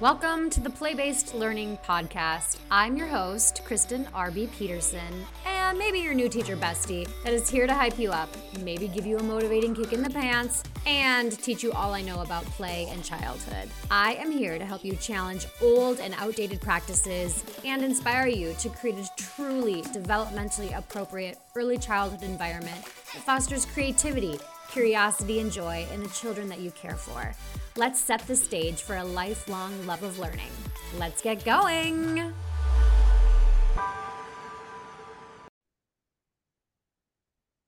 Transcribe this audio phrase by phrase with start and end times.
[0.00, 2.58] Welcome to the Play Based Learning Podcast.
[2.68, 4.48] I'm your host, Kristen R.B.
[4.48, 8.28] Peterson, and maybe your new teacher bestie that is here to hype you up,
[8.64, 12.22] maybe give you a motivating kick in the pants, and teach you all I know
[12.22, 13.70] about play and childhood.
[13.88, 18.70] I am here to help you challenge old and outdated practices and inspire you to
[18.70, 24.40] create a truly developmentally appropriate early childhood environment that fosters creativity,
[24.74, 27.32] curiosity, and joy in the children that you care for.
[27.76, 30.50] Let's set the stage for a lifelong love of learning.
[30.98, 32.32] Let's get going.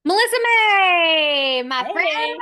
[0.07, 1.93] Melysa Mei, my Hey.
[1.93, 2.41] friend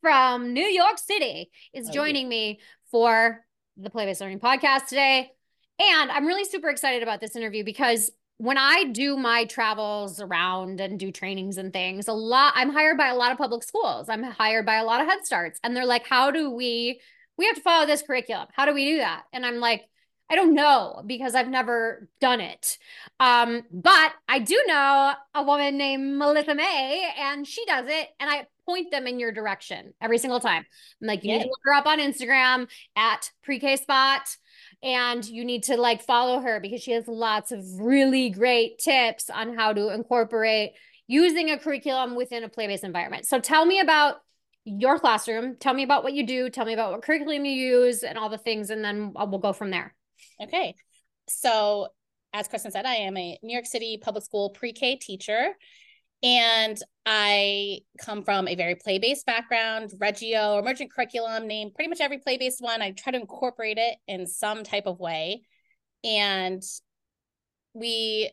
[0.00, 3.44] from New York City, is joining me for
[3.76, 5.30] the Play Based Learning podcast today.
[5.78, 8.10] And I'm really super excited about this interview because
[8.42, 12.98] when I do my travels around and do trainings and things, a lot I'm hired
[12.98, 14.08] by a lot of public schools.
[14.08, 15.60] I'm hired by a lot of Head Starts.
[15.62, 17.00] And they're like, how do we
[17.38, 18.48] we have to follow this curriculum?
[18.52, 19.22] How do we do that?
[19.32, 19.84] And I'm like,
[20.28, 22.78] I don't know because I've never done it.
[23.20, 28.28] Um, but I do know a woman named Melysa Mei, and she does it, and
[28.28, 30.64] I point them in your direction every single time.
[31.00, 34.36] I'm like, you need to look her up on Instagram at pre-K spot
[34.82, 39.30] and you need to like follow her because she has lots of really great tips
[39.30, 40.72] on how to incorporate
[41.06, 43.26] using a curriculum within a play-based environment.
[43.26, 44.16] So tell me about
[44.64, 45.56] your classroom.
[45.56, 46.48] Tell me about what you do.
[46.48, 49.52] Tell me about what curriculum you use and all the things, and then we'll go
[49.52, 49.94] from there.
[50.40, 50.74] Okay.
[51.28, 51.88] So,
[52.32, 55.54] as Kristen said, I am a New York City public school pre K teacher.
[56.22, 62.00] And I come from a very play based background, Reggio, emergent curriculum, name pretty much
[62.00, 62.80] every play based one.
[62.80, 65.42] I try to incorporate it in some type of way.
[66.04, 66.62] And
[67.74, 68.30] we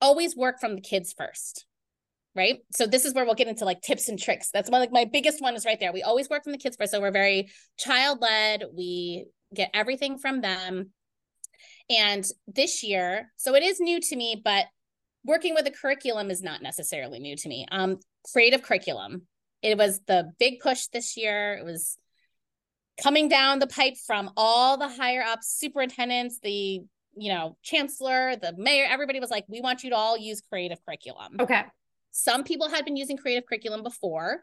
[0.00, 1.64] always work from the kids first.
[2.36, 2.58] Right.
[2.72, 4.50] So this is where we'll get into like tips and tricks.
[4.52, 5.92] That's one like my biggest one is right there.
[5.92, 6.90] We always work from the kids first.
[6.90, 7.48] So we're very
[7.78, 8.64] child led.
[8.76, 10.90] We get everything from them.
[11.88, 14.66] And this year, so it is new to me, but
[15.24, 17.66] working with a curriculum is not necessarily new to me.
[17.70, 17.98] Um,
[18.32, 19.22] creative curriculum.
[19.62, 21.54] It was the big push this year.
[21.54, 21.96] It was
[23.02, 26.82] coming down the pipe from all the higher ups, superintendents, the
[27.16, 30.78] you know, chancellor, the mayor, everybody was like, we want you to all use creative
[30.84, 31.36] curriculum.
[31.38, 31.62] Okay.
[32.10, 34.42] Some people had been using creative curriculum before.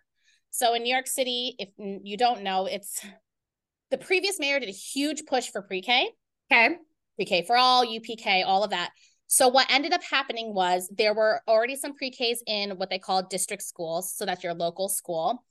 [0.51, 3.05] So in New York City, if you don't know, it's
[3.89, 6.09] the previous mayor did a huge push for pre-K,
[6.51, 6.75] Okay.
[7.15, 8.91] pre-K for all, UPK, all of that.
[9.33, 13.23] So what ended up happening was there were already some pre-Ks in what they call
[13.23, 15.45] district schools, so that's your local school.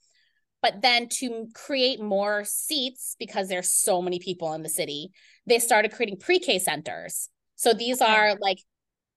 [0.61, 5.09] But then to create more seats because there's so many people in the city,
[5.47, 7.29] they started creating pre-K centers.
[7.55, 8.13] So these Okay.
[8.13, 8.59] are like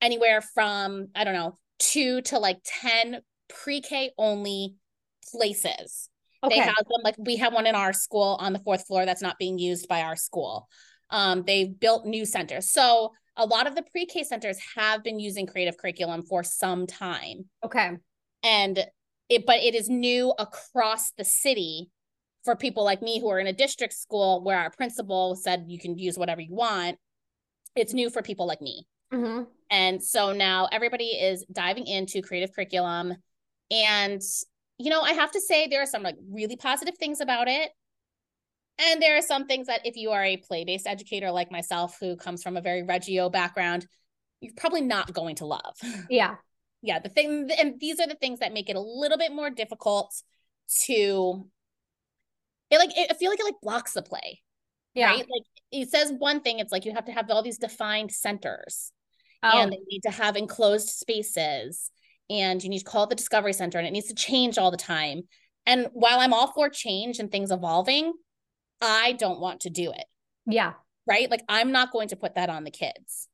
[0.00, 3.20] anywhere from I don't know, 2 to like 10
[3.50, 4.76] pre-K only
[5.30, 6.08] places.
[6.42, 6.54] Okay.
[6.54, 9.20] They have them like we have one in our school on the fourth floor that's
[9.20, 10.68] not being used by our school.
[11.10, 12.70] Um, they've built new centers.
[12.70, 17.46] So a lot of the pre-K centers have been using creative curriculum for some time.
[17.64, 17.92] okay.
[18.42, 18.86] And
[19.28, 21.90] it but it is new across the city
[22.44, 25.78] for people like me who are in a district school where our principal said you
[25.78, 26.98] can use whatever you want.
[27.74, 28.86] It's new for people like me.
[29.10, 33.14] hmm And so now everybody is diving into creative curriculum.
[33.70, 34.20] And,
[34.78, 37.70] you know, I have to say there are some like really positive things about it.
[38.78, 41.96] And there are some things that if you are a play based educator like myself,
[42.00, 43.86] who comes from a very Reggio background,
[44.40, 45.76] you're probably not going to love.
[46.10, 46.34] Yeah.
[46.82, 49.50] yeah, the thing, and these are the things that make it a little bit more
[49.50, 50.14] difficult
[50.86, 51.46] to.
[52.70, 54.40] It like it, I feel like it like blocks the play
[54.94, 55.06] Yeah.
[55.06, 55.18] right?
[55.18, 58.90] Like it says one thing, it's like you have to have all these defined centers
[59.42, 61.90] Oh, and they need to have enclosed spaces
[62.30, 64.70] and you need to call it the discovery center and it needs to change all
[64.70, 65.22] the time.
[65.66, 68.14] And while I'm all for change and things evolving,
[68.84, 70.04] I don't want to do it,
[70.46, 70.74] yeah.
[71.06, 71.30] right?
[71.30, 73.28] Like I'm not going to put that on the kids.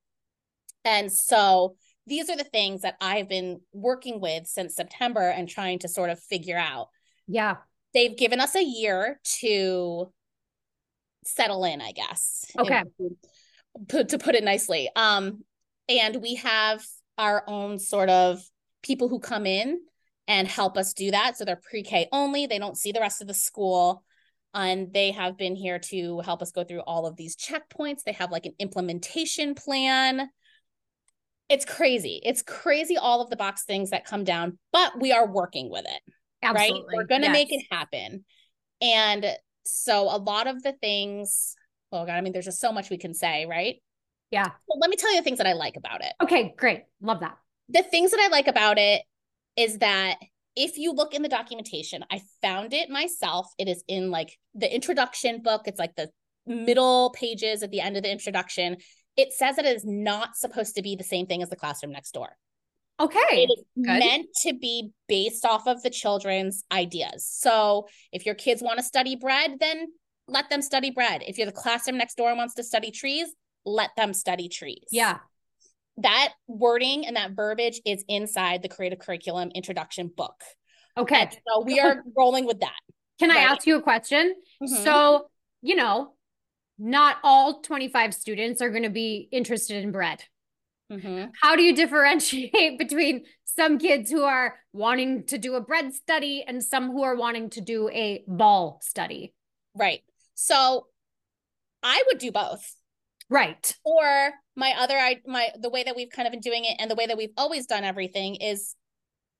[0.85, 5.81] And so these are the things that I've been working with since September and trying
[5.81, 6.89] to sort of figure out
[7.29, 7.57] Yeah.
[7.93, 10.13] they've given us a year to
[11.25, 12.47] settle in, I guess.
[12.59, 12.83] Okay.
[13.89, 14.89] Put to put it nicely.
[14.97, 15.45] Um,
[15.89, 16.83] and we have
[17.19, 18.43] our own sort of
[18.83, 19.81] people who come in
[20.27, 21.37] and help us do that.
[21.37, 22.47] So they're pre-K only.
[22.47, 24.03] They don't see the rest of the school.
[24.53, 28.03] And they have been here to help us go through all of these checkpoints.
[28.05, 30.29] They have like an implementation plan.
[31.49, 32.21] It's crazy.
[32.25, 35.85] It's crazy all of the box things that come down, but we are working with
[35.85, 36.81] it Absolutely.
[36.81, 36.97] right?
[36.97, 37.33] We're going to Yes.
[37.33, 38.25] make it happen.
[38.81, 39.27] And
[39.65, 41.55] so a lot of the things,
[41.93, 43.77] oh God, I mean, there's just so much we can say, right?
[44.31, 44.49] Yeah.
[44.69, 46.13] But let me tell you the things that I like about it.
[46.23, 46.55] Okay.
[46.57, 46.83] Great.
[47.01, 47.37] Love that.
[47.69, 49.03] The things that I like about it
[49.57, 50.17] is that
[50.57, 53.53] if you look in the documentation, I found it myself.
[53.59, 55.63] It is in like the introduction book.
[55.67, 56.11] It's like the
[56.47, 58.77] middle pages at the end of the introduction,
[59.17, 61.93] it says that it is not supposed to be the same thing as the classroom
[61.93, 62.37] next door.
[62.99, 63.19] Okay.
[63.49, 67.27] It is meant to be based off of the children's ideas.
[67.27, 69.87] So if your kids want to study bread, then
[70.29, 71.23] let them study bread.
[71.27, 73.29] If you're the classroom next door and wants to study trees,
[73.65, 74.85] let them study trees.
[74.91, 75.19] Yeah.
[76.03, 80.41] That wording and that verbiage is inside the creative curriculum introduction book.
[80.97, 81.23] Okay.
[81.23, 82.79] And so we are rolling with that.
[83.19, 84.35] Can I ask you a question?
[84.63, 84.83] Mhm.
[84.83, 85.31] So,
[85.63, 86.15] you know,
[86.79, 90.25] not all 25 students are going to be interested in bread.
[90.91, 91.31] Mhm.
[91.41, 96.43] How do you differentiate between some kids who are wanting to do a bread study
[96.47, 99.35] and some who are wanting to do a ball study?
[99.75, 100.03] Right.
[100.35, 100.87] So
[101.83, 102.75] I would do both.
[103.31, 103.75] Right.
[103.85, 106.91] Or my other I my the way that we've kind of been doing it and
[106.91, 108.75] the way that we've always done everything is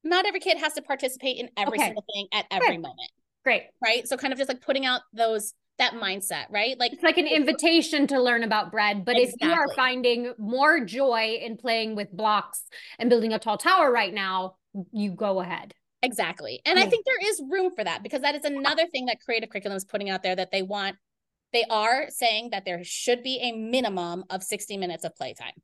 [0.05, 1.87] not every kid has to participate in every Okay.
[1.87, 3.11] single thing at every moment.
[3.45, 3.65] Great.
[3.83, 4.07] Right.
[4.09, 6.79] So kind of just like putting out those that mindset, right?
[6.79, 9.05] Like It's like an invitation to learn about bread.
[9.05, 12.65] But if you are finding more joy in playing with blocks
[12.99, 14.57] and building a tall tower right now,
[14.93, 15.75] you go ahead.
[16.03, 16.61] Exactly.
[16.67, 16.91] And I Mm.
[16.91, 19.85] think there is room for that because that is another thing that creative curriculum is
[19.85, 20.97] putting out there that they want.
[21.53, 25.55] They are saying that there should be a minimum of 60 minutes of playtime.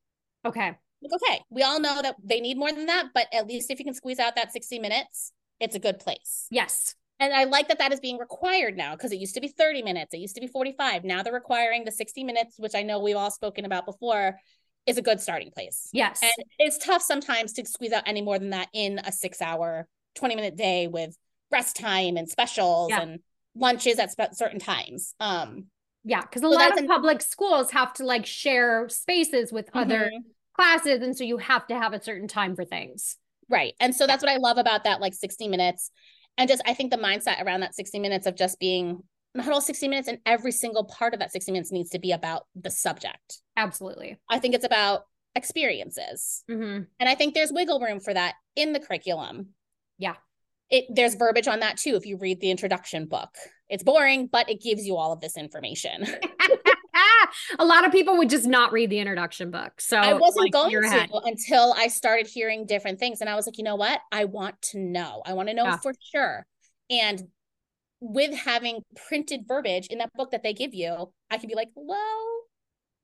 [0.45, 0.73] Okay.
[1.05, 3.85] Okay, we all know that they need more than that, but at least if you
[3.85, 6.47] can squeeze out that 60 minutes, it's a good place.
[6.51, 6.95] Yes.
[7.21, 9.83] And I like that that is being required now because it used to be 30
[9.83, 11.05] minutes, it used to be 45.
[11.05, 14.39] Now they're requiring the 60 minutes, which I know we've all spoken about before,
[14.87, 15.89] is a good starting place.
[15.93, 16.21] Yes.
[16.23, 19.89] And it's tough sometimes to squeeze out any more than that in a six hour,
[20.17, 21.17] 20 minute day with
[21.51, 23.03] rest time and specials Yeah.
[23.03, 23.21] and
[23.55, 25.15] lunches at certain times.
[25.21, 25.67] Um,
[26.09, 29.69] Yeah, because a So lot of an- public schools have to like share spaces with
[29.75, 30.21] other mhm.
[30.55, 33.17] classes, and so you have to have a certain time for things.
[33.49, 33.75] Right.
[33.81, 35.91] And so that's what I love about that like 60 minutes.
[36.39, 39.03] And just I think the mindset around that 60 minutes of just being
[39.35, 42.13] not all 60 minutes and every single part of that 60 minutes needs to be
[42.13, 43.41] about the subject.
[43.57, 44.17] Absolutely.
[44.31, 45.03] I think it's about
[45.35, 46.45] experiences.
[46.49, 49.49] hmm And I think there's wiggle room for that in the curriculum.
[49.99, 50.15] Yeah.
[50.71, 53.31] It there's verbiage on that too if you read the introduction book.
[53.69, 56.07] It's boring, but it gives you all of this information.
[57.59, 59.81] a lot of people would just not read the introduction book.
[59.81, 61.11] So I wasn't like, going to ahead.
[61.25, 63.21] until I started hearing different things.
[63.21, 64.01] And I was like, you know what?
[64.13, 65.23] I want to know.
[65.27, 65.77] I want to know Yeah.
[65.79, 66.47] for sure.
[66.91, 67.23] And
[68.01, 71.69] with having printed verbiage in that book that they give you, I can be like,
[71.75, 72.43] well,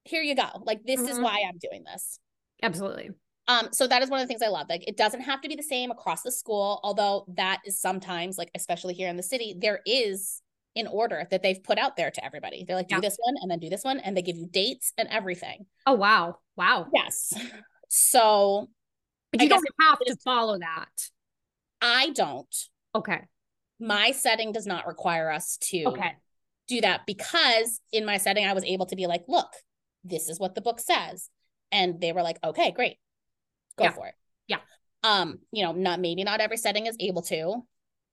[0.05, 0.49] here you go.
[0.65, 1.23] Like, this is Mhm.
[1.23, 2.19] why I'm doing this.
[2.63, 3.11] Absolutely.
[3.53, 4.67] Um, so that is one of the things I love.
[4.69, 8.39] Like, it doesn't have to be the same across the school, although that is sometimes,
[8.39, 10.41] like, especially here in the city, there is
[10.75, 12.65] an order that they've put out there to everybody.
[12.65, 13.01] They're like, do Yeah.
[13.01, 15.67] this one and then do this one, and they give you dates and everything.
[15.87, 16.39] Oh wow.
[16.57, 16.89] Wow.
[16.93, 17.35] Yes.
[17.95, 18.71] So
[19.33, 21.11] But I you don't have to follow that.
[21.83, 22.57] I don't.
[22.95, 23.21] Okay.
[23.79, 26.13] My setting does not require us to Okay.
[26.69, 29.53] do that because in my setting, I was able to be like, look,
[30.05, 31.29] this is what the book says.
[31.71, 32.97] And they were like, okay, great.
[33.77, 33.93] Go Yeah.
[33.93, 34.15] for it.
[34.47, 34.59] Yeah.
[35.03, 37.67] Um, you know, not maybe not every setting is able to,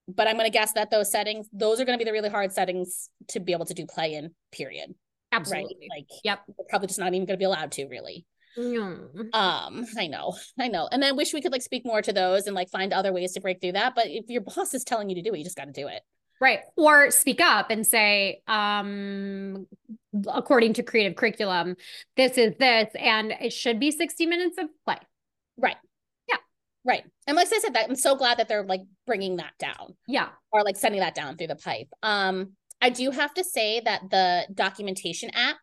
[0.08, 3.10] but I'm gonna guess that those settings, those are gonna be the really hard settings
[3.28, 4.94] to be able to do play in, period.
[5.32, 5.76] Absolutely.
[5.90, 6.00] Right.
[6.00, 6.40] Like Yep.
[6.68, 8.26] probably just not even gonna be allowed to really.
[8.58, 9.32] Mm.
[9.32, 10.88] Um, I know, I know.
[10.90, 13.32] And I wish we could like speak more to those and like find other ways
[13.34, 13.94] to break through that.
[13.94, 16.02] But if your boss is telling you to do it, you just gotta do it.
[16.40, 16.60] Right.
[16.76, 19.66] Or speak up and say, um,
[20.26, 21.76] according to creative curriculum,
[22.16, 24.96] this is this, and it should be 60 minutes of play.
[25.60, 25.76] Right.
[26.28, 26.36] Yeah.
[26.84, 27.04] Right.
[27.26, 30.28] And like I said, that I'm so glad that they're like bringing that down Yeah.
[30.52, 31.88] or like sending that down through the pipe.
[32.02, 35.56] Um, I do have to say that the documentation app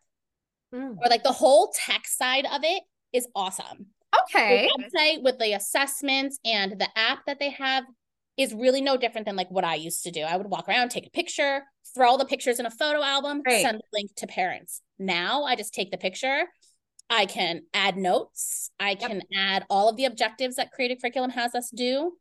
[0.72, 0.96] Mm.
[1.02, 2.82] or like the whole tech side of it
[3.14, 3.86] is awesome.
[4.24, 4.68] Okay.
[4.76, 7.84] The website with the assessments and the app that they have
[8.36, 10.20] is really no different than like what I used to do.
[10.20, 11.62] I would walk around, take a picture,
[11.94, 14.82] throw all the pictures in a photo album, send the link to parents.
[14.98, 16.44] Now I just take the picture.
[17.10, 18.70] I can add notes.
[18.78, 22.12] I can add all of the objectives that creative curriculum has us do.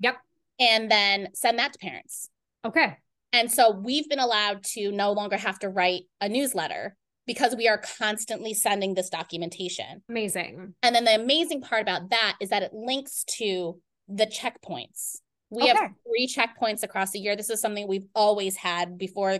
[0.00, 0.16] Yep.
[0.58, 2.30] And then send that to parents.
[2.64, 2.96] Okay.
[3.32, 7.68] And so we've been allowed to no longer have to write a newsletter because we
[7.68, 10.02] are constantly sending this documentation.
[10.08, 10.74] Amazing.
[10.82, 13.78] And then the amazing part about that is that it links to
[14.08, 15.18] the checkpoints.
[15.50, 17.36] We have three checkpoints across the year.
[17.36, 19.38] This is something we've always had before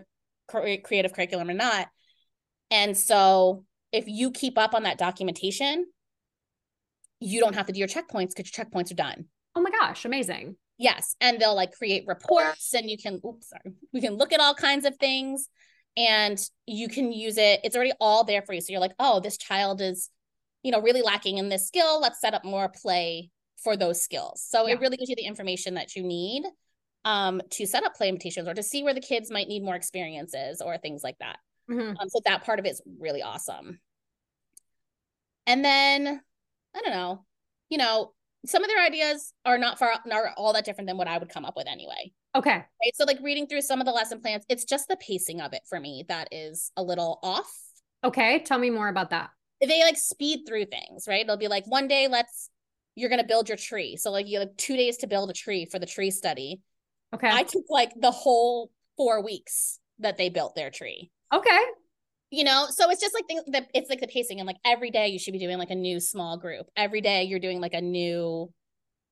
[0.49, 1.89] creative curriculum or not.
[2.71, 5.87] And so if you keep up on that documentation,
[7.21, 9.27] you don't have to do your checkpoints because your checkpoints are done.
[9.55, 10.05] Oh my gosh.
[10.05, 10.57] Amazing.
[10.79, 11.17] Yes.
[11.21, 14.55] And they'll like create reports and you can, oops, sorry, we can look at all
[14.55, 15.49] kinds of things
[15.97, 17.61] and you can use it.
[17.65, 18.61] It's already all there for you.
[18.61, 20.09] So you're like, oh, this child is,
[20.63, 22.01] you know, really lacking in this skill.
[22.01, 23.31] Let's set up more play
[23.63, 24.43] for those skills.
[24.49, 24.75] So Yeah.
[24.75, 26.45] it really gives you the information that you need
[27.05, 29.75] um, to set up play invitations or to see where the kids might need more
[29.75, 31.39] experiences or things like that.
[31.71, 31.97] Mm-hmm.
[31.99, 33.81] Um, so that part of it's really awesome.
[35.47, 36.21] And then
[36.75, 37.25] I don't know,
[37.69, 38.13] you know,
[38.47, 41.29] some of their ideas are not far not all that different than what I would
[41.29, 42.13] come up with anyway.
[42.35, 42.51] Okay.
[42.51, 42.95] Right.
[42.95, 45.63] So like reading through some of the lesson plans, it's just the pacing of it
[45.69, 47.53] for me that is a little off.
[48.05, 48.41] Okay.
[48.41, 49.31] Tell me more about that.
[49.61, 51.27] They like speed through things, right?
[51.27, 52.49] They'll be like one day, let's
[52.95, 53.97] you're gonna build your tree.
[53.97, 56.61] So like you have two days to build a tree for the tree study.
[57.15, 57.29] Okay.
[57.29, 61.11] I took like the whole four weeks that they built their tree.
[61.33, 61.61] Okay.
[62.31, 65.09] You know, so it's just like the, it's like the pacing and like every day
[65.09, 66.67] you should be doing like a new small group.
[66.77, 68.53] Every day you're doing like a new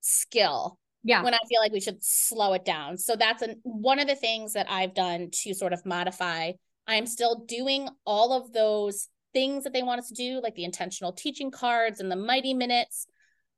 [0.00, 0.78] skill.
[1.04, 1.22] Yeah.
[1.22, 2.96] When I feel like we should slow it down.
[2.96, 6.52] So that's an, one of the things that I've done to sort of modify.
[6.86, 10.64] I'm still doing all of those things that they want us to do, like the
[10.64, 13.06] intentional teaching cards and the mighty minutes.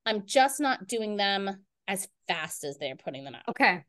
[0.07, 3.43] I'm just not doing them as fast as they're putting them out.
[3.49, 3.85] Okay.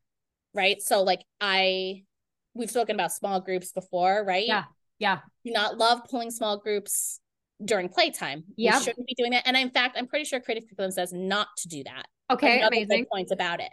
[0.54, 0.82] Right.
[0.82, 2.04] So like I
[2.53, 4.46] we've spoken about small groups before, right?
[4.46, 4.63] Yeah.
[5.00, 5.20] Yeah.
[5.46, 7.20] Do not love pulling small groups
[7.63, 8.43] during playtime.
[8.55, 8.77] Yeah.
[8.77, 9.43] You shouldn't be doing that.
[9.48, 12.05] And in fact, I'm pretty sure Creative Curriculum says not to do that.
[12.31, 12.60] Okay.
[12.60, 13.05] Another amazing.
[13.12, 13.72] points about it.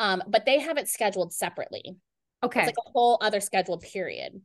[0.00, 1.96] Um, but they have it scheduled separately.
[2.42, 2.60] Okay.
[2.60, 4.40] It's like a whole other scheduled period.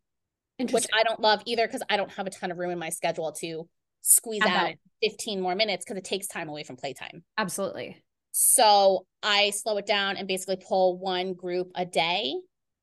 [0.60, 2.90] Which I don't love either because I don't have a ton of room in my
[2.90, 3.68] schedule to
[4.02, 7.24] squeeze out 15 more minutes because it takes time away from playtime.
[7.38, 8.04] Absolutely.
[8.32, 12.36] So I slow it down and basically pull one group a day.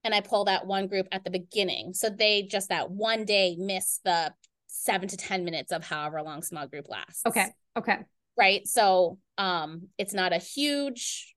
[0.04, 1.92] And I pull that one group at the beginning.
[1.92, 4.32] So they just that one day miss the
[4.66, 7.22] seven to 10 minutes of however long small group lasts.
[7.26, 7.46] Okay.
[7.76, 7.98] Okay.
[8.38, 8.66] Right.
[8.66, 11.34] So um it's not a huge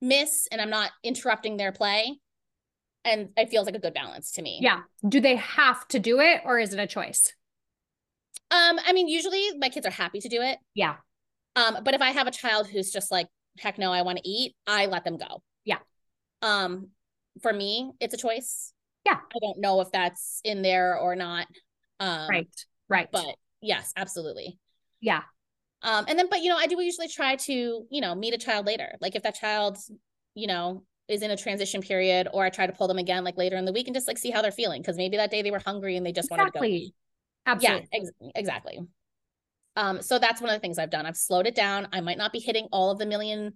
[0.00, 2.18] miss and I'm not interrupting their play.
[3.04, 4.58] And it feels like a good balance to me.
[4.60, 4.80] Yeah.
[5.08, 7.32] Do they have to do it or is it a choice?
[8.50, 10.58] Um, I mean, usually my kids are happy to do it.
[10.74, 10.96] Yeah.
[11.56, 13.26] Um, but if I have a child who's just like,
[13.58, 15.42] heck no, I want to eat, I let them go.
[15.64, 15.78] Yeah.
[16.42, 16.88] Um,
[17.40, 18.72] for me, it's a choice.
[19.06, 19.18] Yeah.
[19.34, 21.46] I don't know if that's in there or not.
[22.00, 22.66] Um, right.
[22.88, 23.08] Right.
[23.10, 24.58] But yes, absolutely.
[25.00, 25.22] Yeah.
[25.82, 28.38] Um, and then, but you know, I do usually try to, you know, meet a
[28.38, 28.96] child later.
[29.00, 29.78] Like if that child,
[30.34, 33.36] you know, is in a transition period, or I try to pull them again like
[33.36, 35.42] later in the week and just like see how they're feeling because maybe that day
[35.42, 36.36] they were hungry and they just exactly.
[36.36, 36.86] wanted to go.
[36.86, 36.94] Eat.
[37.46, 37.88] Absolutely.
[37.92, 38.80] Yeah, ex- exactly.
[39.74, 41.06] Um, so that's one of the things I've done.
[41.06, 41.88] I've slowed it down.
[41.92, 43.54] I might not be hitting all of the million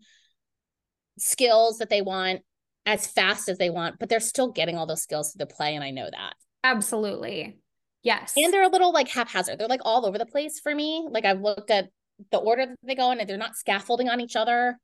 [1.19, 2.41] skills that they want
[2.87, 5.75] as fast as they want, but they're still getting all those skills to the play,
[5.75, 6.35] and I know that.
[6.63, 7.59] Absolutely.
[8.03, 8.35] Yes.
[8.37, 9.59] And they're a little like haphazard.
[9.59, 11.07] They're like all over the place for me.
[11.11, 11.89] Like I've looked at
[12.31, 14.79] the order that they go in and they're not scaffolding on each other.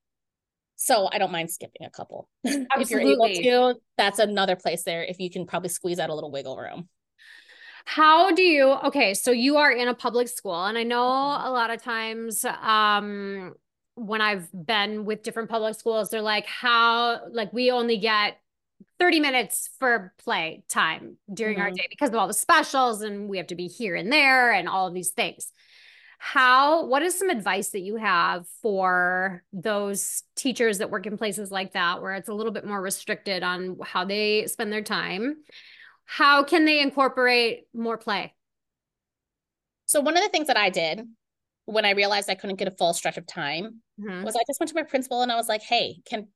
[0.75, 2.29] So I don't mind skipping a couple.
[2.45, 6.15] if you're able to, that's another place there if you can probably squeeze out a
[6.15, 6.89] little wiggle room.
[7.85, 11.51] How do you okay, so you are in a public school and I know a
[11.51, 13.55] lot of times um
[13.95, 18.39] when I've been with different public schools they're like how like we only get
[18.99, 21.63] 30 minutes for play time during mm-hmm.
[21.63, 24.53] our day because of all the specials and we have to be here and there
[24.53, 25.53] and all of these things.
[26.19, 31.51] How what is some advice that you have for those teachers that work in places
[31.51, 35.37] like that where it's a little bit more restricted on how they spend their time?
[36.05, 38.35] how can they incorporate more play?
[39.87, 41.07] So one of the things that I did
[41.67, 44.25] when I realized I couldn't get a full stretch of time mm-hmm.
[44.25, 46.29] was I just went to my principal and I was like, "Hey, can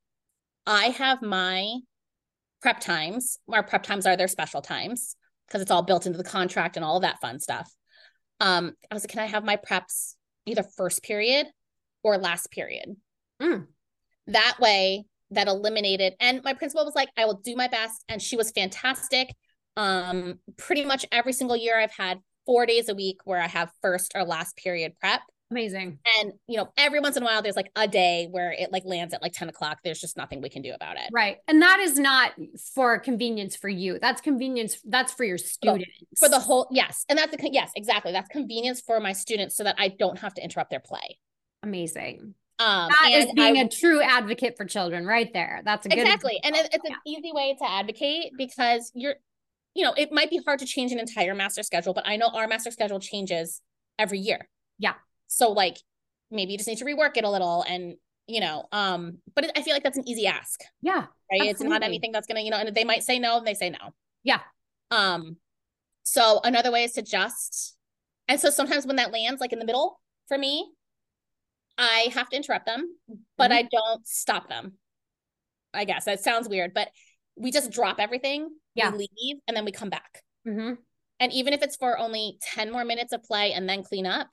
[0.65, 1.79] I have my
[2.61, 3.37] prep times?
[3.51, 5.15] Our prep times are their special times
[5.47, 7.71] because it's all built into the contract and all of that fun stuff."
[8.39, 10.13] Um, I was like, "Can I have my preps
[10.45, 11.47] either first period
[12.03, 12.95] or last period?"
[13.41, 13.67] Mm.
[14.27, 16.15] That way, that eliminated.
[16.19, 19.33] And my principal was like, "I will do my best," and she was fantastic.
[19.75, 23.71] Um, pretty much every single year I've had four days a week where I have
[23.83, 25.21] first or last period prep.
[25.49, 25.99] Amazing.
[26.19, 28.83] And you know, every once in a while there's like a day where it like
[28.85, 29.79] lands at like 10 o'clock.
[29.83, 31.09] There's just nothing we can do about it.
[31.13, 31.37] Right.
[31.47, 32.33] And that is not
[32.73, 33.97] for convenience for you.
[33.99, 34.81] That's convenience.
[34.83, 35.89] That's for your students.
[36.17, 37.05] For the whole yes.
[37.07, 38.11] And that's the yes, exactly.
[38.11, 41.19] That's convenience for my students so that I don't have to interrupt their play.
[41.63, 42.33] Amazing.
[42.59, 45.61] Um, that is being I, a true advocate for children right there.
[45.63, 46.39] That's a exactly.
[46.43, 46.95] And it, it's yeah.
[46.95, 49.15] an easy way to advocate because you're
[49.77, 52.29] you know, it might be hard to change an entire master schedule, but I know
[52.33, 53.61] our master schedule changes
[53.99, 54.49] every year.
[54.79, 54.95] Yeah.
[55.27, 55.77] So like
[56.31, 57.93] maybe you just need to rework it a little and
[58.25, 60.61] you know, um, but it, I feel like that's an easy ask.
[60.81, 61.05] Yeah.
[61.31, 61.41] Right.
[61.41, 61.49] Absolutely.
[61.49, 63.69] It's not anything that's gonna, you know, and they might say no and they say
[63.69, 63.93] no.
[64.23, 64.39] Yeah.
[64.89, 65.37] Um,
[66.01, 67.77] so another way is to just
[68.27, 70.71] and so sometimes when that lands like in the middle for me,
[71.77, 72.97] I have to interrupt them,
[73.37, 73.59] but mm-hmm.
[73.59, 74.73] I don't stop them.
[75.71, 76.89] I guess that sounds weird, but
[77.37, 78.91] we just drop everything yeah.
[78.91, 80.23] we leave, and then we come back.
[80.47, 80.73] Mm-hmm.
[81.19, 84.29] And even if it's for only 10 more minutes of play and then clean up,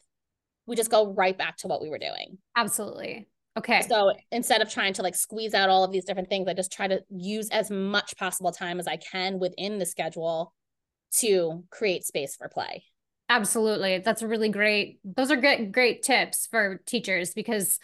[0.66, 2.38] we just go right back to what we were doing.
[2.56, 3.28] Absolutely.
[3.56, 3.82] Okay.
[3.88, 6.72] So instead of trying to like squeeze out all of these different things, I just
[6.72, 10.52] try to use as much possible time as I can within the schedule
[11.18, 12.84] to create space for play.
[13.28, 13.98] Absolutely.
[13.98, 17.78] That's a really great, those are great, great tips for teachers because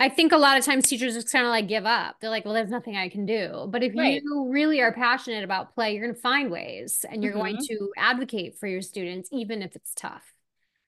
[0.00, 2.16] I think a lot of times teachers just kind of like give up.
[2.20, 3.68] They're like, well, there's nothing I can do.
[3.68, 4.22] But if right.
[4.22, 7.40] you really are passionate about play, you're going to find ways and you're mm-hmm.
[7.40, 10.32] going to advocate for your students, even if it's tough.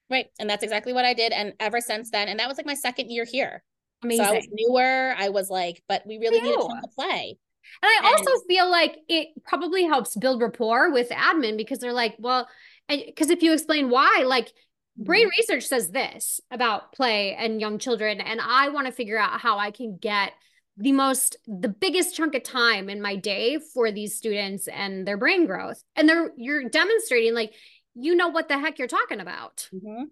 [0.09, 0.25] Right.
[0.39, 1.31] And that's exactly what I did.
[1.31, 3.63] And ever since then, and that was like my second year here.
[4.03, 4.25] Amazing.
[4.25, 5.13] So I was newer.
[5.15, 7.37] I was like, but we really needed to play.
[7.83, 11.93] And I and- also feel like it probably helps build rapport with admin because they're
[11.93, 12.47] like, well,
[12.89, 14.51] because if you explain why, like
[14.97, 15.39] brain mm-hmm.
[15.39, 19.57] research says this about play and young children, and I want to figure out how
[19.57, 20.33] I can get
[20.77, 25.17] the most the biggest chunk of time in my day for these students and their
[25.17, 25.83] brain growth.
[25.95, 27.53] And they're you're demonstrating like
[27.95, 29.69] you know what the heck you're talking about.
[29.73, 30.05] Mm-hmm.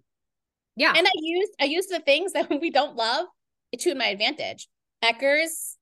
[0.76, 0.92] yeah.
[0.96, 3.26] And i used i used the things that we don't love
[3.76, 4.68] to my advantage.
[5.04, 5.76] Eckers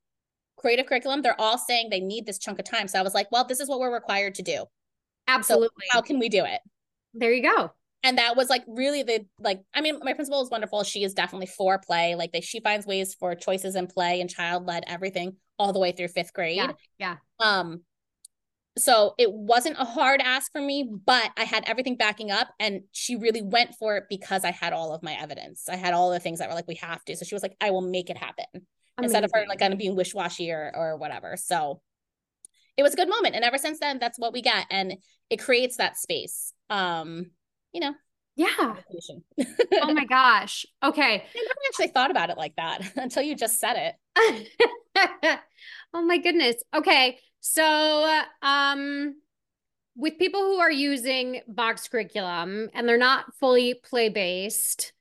[0.56, 2.88] creative curriculum they're all saying they need this chunk of time.
[2.88, 4.64] So i was like well this is what we're required to do.
[5.28, 5.84] Absolutely.
[5.90, 6.60] so how can we do it?
[7.12, 10.50] There you go and that was like really the like i mean my principal is
[10.50, 10.82] wonderful.
[10.84, 12.14] She is definitely for play.
[12.14, 15.78] Like they, she finds ways for choices in play and child led everything all the
[15.78, 16.56] way through fifth grade.
[16.56, 17.82] yeah, yeah um
[18.78, 22.82] so it wasn't a hard ask for me but i had everything backing up and
[22.92, 25.68] she really went for it because i had all of my evidence.
[25.68, 27.16] I had all the things that were like we have to.
[27.16, 28.64] So she was like i will make it happen Amazing.
[29.04, 31.36] instead of her like kind of being wish-washy or or whatever.
[31.36, 31.82] So
[32.76, 33.34] it was a good moment.
[33.34, 34.66] And ever since then that's what we get.
[34.70, 34.94] And
[35.28, 36.54] it creates that space.
[36.70, 37.32] Um
[37.72, 37.94] you know
[38.36, 38.74] yeah.
[39.82, 40.64] oh my gosh.
[40.82, 41.14] Okay.
[41.14, 45.40] I never actually thought about it like that until you just said it.
[45.92, 46.56] Oh my goodness.
[46.74, 47.18] Okay.
[47.40, 49.16] So um
[49.96, 54.92] with people who are using box curriculum and they're not fully play based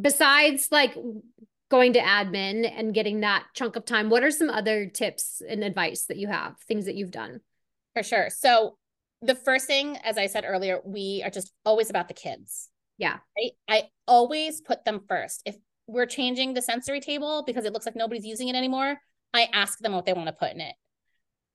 [0.00, 0.96] besides like
[1.70, 5.62] going to admin and getting that chunk of time what are some other tips and
[5.62, 7.40] advice that you have things that you've done?
[7.94, 8.28] For sure.
[8.30, 8.76] So
[9.22, 12.68] the first thing, as I said earlier, we are just always about the kids.
[12.98, 13.18] Yeah.
[13.36, 13.52] Right.
[13.68, 15.42] I always put them first.
[15.44, 18.98] If we're changing the sensory table because it looks like nobody's using it anymore,
[19.32, 20.74] I ask them what they want to put in it.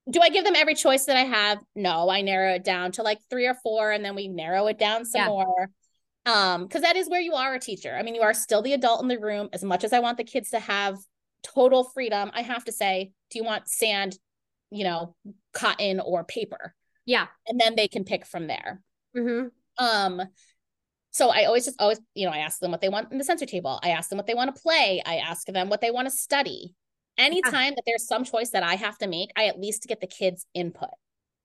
[0.09, 1.59] Do I give them every choice that I have?
[1.75, 4.79] No, I narrow it down to like three or four and then we narrow it
[4.79, 5.27] down some yeah.
[5.27, 5.69] more.
[6.25, 7.95] Um, because that is where you are a teacher.
[7.95, 9.49] I mean, you are still the adult in the room.
[9.53, 10.97] As much as I want the kids to have
[11.43, 14.17] total freedom, I have to say, do you want sand,
[14.69, 15.15] you know,
[15.53, 16.75] cotton or paper?
[17.05, 17.27] Yeah.
[17.47, 18.81] And then they can pick from there.
[19.15, 19.47] Mm-hmm.
[19.83, 20.21] Um,
[21.11, 23.23] so I always just always, you know, I ask them what they want in the
[23.23, 23.79] sensory table.
[23.83, 25.01] I ask them what they want to play.
[25.05, 26.73] I ask them what they want to study.
[27.17, 27.69] Anytime yeah.
[27.71, 30.45] that there's some choice that I have to make, I at least get the kids'
[30.53, 30.89] input.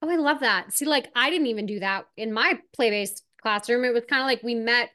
[0.02, 0.72] Oh, I love that.
[0.72, 3.84] See, like I didn't even do that in my play-based classroom.
[3.84, 4.90] It was kind of like we met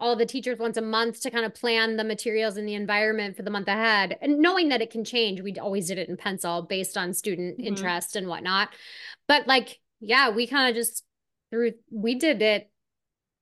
[0.00, 3.36] all the teachers once a month to kind of plan the materials and the environment
[3.36, 4.16] for the month ahead.
[4.20, 7.58] And knowing that it can change, we always did it in pencil based on student
[7.58, 7.66] mm-hmm.
[7.66, 8.68] interest and whatnot.
[9.26, 11.04] But like yeah, we kind of just
[11.50, 12.70] through we did it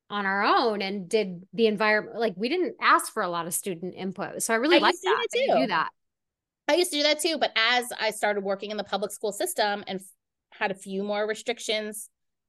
[0.09, 3.55] on our own and did the environment like we didn't ask for a lot of
[3.55, 4.43] student input.
[4.43, 5.27] So I really like that.
[5.33, 5.61] too.
[5.61, 5.91] do that.
[6.69, 9.33] I used to do that too, but as I started working in the public school
[9.33, 10.01] system and
[10.53, 12.09] had a few more restrictions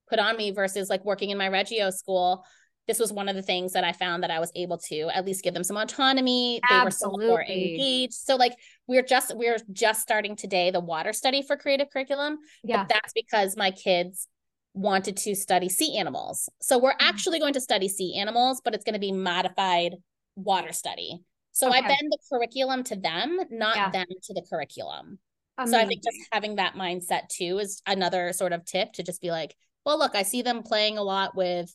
[0.09, 2.45] put on me versus like working in my Reggio school,
[2.87, 5.25] this was one of the things that I found that I was able to at
[5.25, 6.61] least give them some autonomy.
[6.69, 7.25] They Absolutely.
[7.25, 8.13] were more engaged.
[8.13, 8.53] So like
[8.87, 12.37] we're just we're just starting today the water study for creative curriculum.
[12.63, 12.83] Yeah.
[12.83, 14.27] But that's because my kids
[14.73, 16.49] wanted to study sea animals.
[16.61, 17.09] So we're mm-hmm.
[17.09, 19.95] actually going to study sea animals, but it's going to be modified
[20.35, 21.19] water study.
[21.51, 21.79] So okay.
[21.79, 23.89] I bend the curriculum to them, not yeah.
[23.89, 25.19] them to the curriculum.
[25.57, 25.73] Amazing.
[25.73, 29.21] So I think just having that mindset too is another sort of tip to just
[29.21, 31.73] be like, well, look, I see them playing a lot with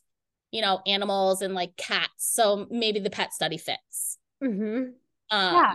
[0.53, 2.33] you know, animals and like cats.
[2.33, 4.19] So maybe the pet study fits.
[4.45, 4.91] Mm-hmm.
[5.31, 5.75] Um, yeah,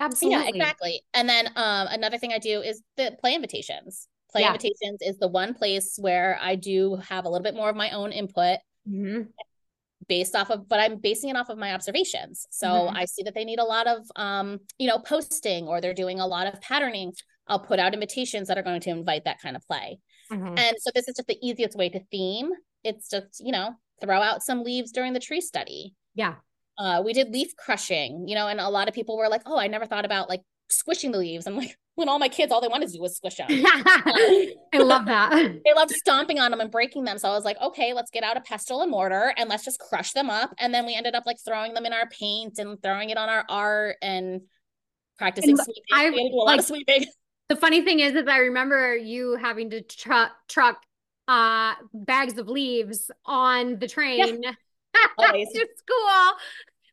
[0.00, 0.44] absolutely.
[0.44, 1.02] Yeah, exactly.
[1.14, 4.08] And then um, another thing I do is the play invitations.
[4.32, 4.48] Play yeah.
[4.48, 7.90] invitations is the one place where I do have a little bit more of my
[7.90, 8.58] own input.
[8.88, 9.24] Mm-hmm.
[10.08, 12.96] based off of but i'm basing it off of my observations so mm-hmm.
[12.96, 16.20] i see that they need a lot of um you know posting or they're doing
[16.20, 17.12] a lot of patterning
[17.48, 19.98] i'll put out invitations that are going to invite that kind of play
[20.32, 20.56] mm-hmm.
[20.56, 22.48] and so this is just the easiest way to theme
[22.82, 25.94] it's just you know throw out some leaves during the tree study.
[26.14, 26.34] Yeah.
[26.78, 29.58] Uh, we did leaf crushing, you know, and a lot of people were like, oh,
[29.58, 31.46] I never thought about like squishing the leaves.
[31.46, 33.46] I'm like, when all my kids, all they wanted to do was squish them.
[33.50, 35.30] I love that.
[35.64, 37.18] they loved stomping on them and breaking them.
[37.18, 39.80] So I was like, okay, let's get out a pestle and mortar and let's just
[39.80, 40.54] crush them up.
[40.58, 43.28] And then we ended up like throwing them in our paint and throwing it on
[43.28, 44.42] our art and
[45.18, 45.82] practicing and sweeping.
[45.92, 47.06] I, we had to do a like, lot of sweeping.
[47.48, 50.80] The funny thing is, is I remember you having to truck truck
[51.28, 54.52] uh bags of leaves on the train yeah.
[55.20, 56.38] to school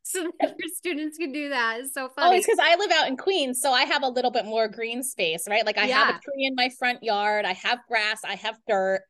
[0.03, 1.79] so that your students can do that.
[1.79, 2.35] It's so funny.
[2.35, 4.67] Oh, it's because I live out in Queens, so I have a little bit more
[4.67, 5.65] green space, right?
[5.65, 6.05] Like I yeah.
[6.05, 9.01] have a tree in my front yard, I have grass, I have dirt.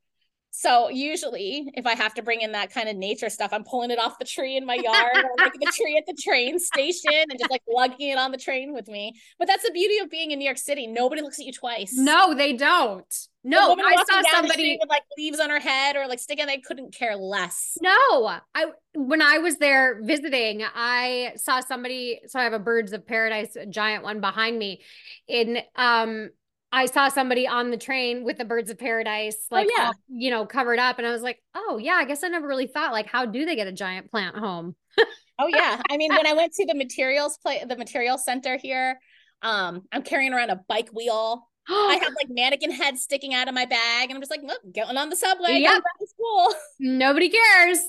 [0.58, 3.91] So usually, if I have to bring in that kind of nature stuff, I'm pulling
[3.91, 7.12] it off the tree in my yard or like the tree at the train station
[7.30, 9.20] and just like lugging it on the train with me.
[9.38, 10.88] But that's the beauty of being in New York City.
[10.88, 11.91] Nobody looks at you twice.
[11.98, 13.13] No, they don't.
[13.44, 16.48] No, I saw somebody with like leaves on her head or like sticking.
[16.48, 17.78] They couldn't care less.
[17.82, 17.91] No,
[18.56, 22.22] I when I was there visiting, I saw somebody.
[22.28, 24.82] So I have a Birds of Paradise giant one behind me.
[25.28, 26.30] In um,
[26.71, 29.88] I saw somebody on the train with the birds of paradise, oh, like, oh, yeah.
[29.88, 30.97] all, you know, covered up.
[30.97, 33.45] And I was like, oh, yeah, I guess I never really thought, like, how do
[33.45, 34.75] they get a giant plant home?
[35.39, 35.82] oh, yeah.
[35.89, 38.99] I mean, when I went to the materials play, the material center here,
[39.41, 41.47] um, I'm carrying around a bike wheel.
[41.69, 44.62] I have like mannequin heads sticking out of my bag, and I'm just like, look,
[44.71, 45.82] getting on the subway, yep.
[45.82, 46.54] back to school.
[46.80, 47.80] Nobody cares.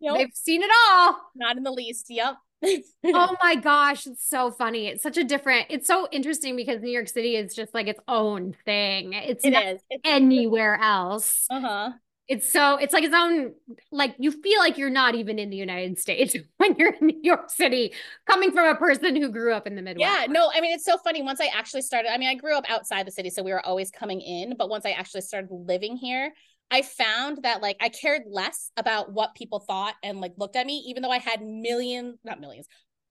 [0.00, 0.14] Yep.
[0.14, 1.18] They've seen it all.
[1.34, 2.06] Not in the least.
[2.08, 4.86] Yep oh my gosh, it's so funny.
[4.88, 8.00] It's such a different, it's so interesting because New York City is just like its
[8.08, 9.12] own thing.
[9.12, 9.80] It's it not is.
[10.04, 11.46] Anywhere else.
[11.50, 11.92] Uh-huh.
[12.28, 13.54] It's so it's like its own
[13.92, 17.20] like you feel like you're not even in the United States when you're in New
[17.22, 17.94] York City,
[18.28, 20.00] coming from a person who grew up in the Midwest.
[20.00, 21.22] Yeah, no, I mean it's so funny.
[21.22, 23.64] Once I actually started, I mean, I grew up outside the city, so we were
[23.64, 26.32] always coming in, but once I actually started living here,
[26.70, 30.66] I found that like I cared less about what people thought and like looked at
[30.66, 32.66] me, even though I had millions, not millions,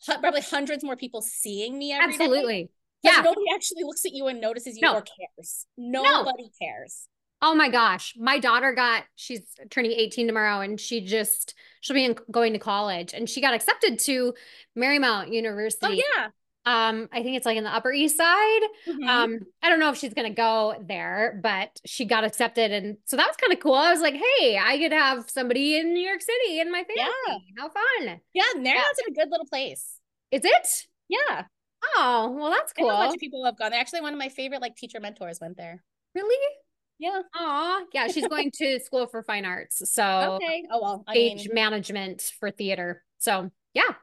[0.05, 2.63] probably hundreds more people seeing me Absolutely.
[2.63, 2.69] Day.
[3.03, 3.21] Yeah.
[3.23, 4.95] Nobody actually looks at you and notices you no.
[4.95, 5.67] or cares.
[5.77, 6.49] Nobody no.
[6.61, 7.07] cares.
[7.41, 8.13] Oh my gosh.
[8.17, 12.59] My daughter got, she's turning 18 tomorrow and she just, she'll be in, going to
[12.59, 14.33] college and she got accepted to
[14.77, 15.85] Marymount oh, University.
[15.87, 16.27] Oh, yeah
[16.65, 19.07] um i think it's like in the upper east side mm-hmm.
[19.07, 23.15] um i don't know if she's gonna go there but she got accepted and so
[23.15, 26.07] that was kind of cool i was like hey i could have somebody in new
[26.07, 27.37] york city in my family yeah.
[27.57, 29.11] how fun yeah Marymount's yeah.
[29.11, 29.99] a good little place
[30.31, 30.67] is it
[31.07, 31.43] yeah
[31.95, 34.29] oh well that's cool a bunch of people have gone there actually one of my
[34.29, 35.83] favorite like teacher mentors went there
[36.15, 36.35] really
[36.97, 37.19] yeah.
[37.35, 38.07] Oh, yeah.
[38.07, 39.81] She's going to school for fine arts.
[39.91, 40.63] So okay.
[40.71, 41.03] Oh well.
[41.05, 41.53] I stage mean...
[41.53, 43.03] management for theater.
[43.17, 43.95] So yeah